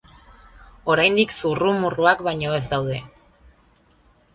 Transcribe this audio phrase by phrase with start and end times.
[0.93, 3.01] Oraindik zurrumurruak baino ez daude.